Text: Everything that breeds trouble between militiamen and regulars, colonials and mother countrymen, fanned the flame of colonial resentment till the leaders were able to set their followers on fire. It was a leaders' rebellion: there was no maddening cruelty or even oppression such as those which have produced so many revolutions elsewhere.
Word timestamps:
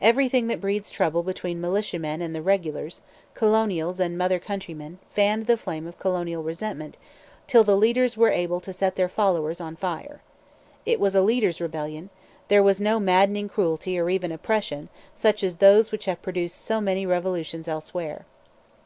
Everything 0.00 0.46
that 0.46 0.62
breeds 0.62 0.90
trouble 0.90 1.22
between 1.22 1.60
militiamen 1.60 2.22
and 2.22 2.34
regulars, 2.46 3.02
colonials 3.34 4.00
and 4.00 4.16
mother 4.16 4.38
countrymen, 4.38 4.98
fanned 5.10 5.46
the 5.46 5.58
flame 5.58 5.86
of 5.86 5.98
colonial 5.98 6.42
resentment 6.42 6.96
till 7.46 7.62
the 7.62 7.76
leaders 7.76 8.16
were 8.16 8.30
able 8.30 8.62
to 8.62 8.72
set 8.72 8.96
their 8.96 9.10
followers 9.10 9.60
on 9.60 9.76
fire. 9.76 10.22
It 10.86 10.98
was 10.98 11.14
a 11.14 11.20
leaders' 11.20 11.60
rebellion: 11.60 12.08
there 12.48 12.62
was 12.62 12.80
no 12.80 12.98
maddening 12.98 13.50
cruelty 13.50 13.98
or 13.98 14.08
even 14.08 14.32
oppression 14.32 14.88
such 15.14 15.44
as 15.44 15.56
those 15.56 15.92
which 15.92 16.06
have 16.06 16.22
produced 16.22 16.58
so 16.64 16.80
many 16.80 17.04
revolutions 17.04 17.68
elsewhere. 17.68 18.24